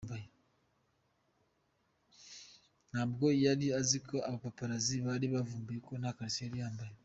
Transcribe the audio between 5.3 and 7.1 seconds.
buvumbure ko ntakariso yari yambaye.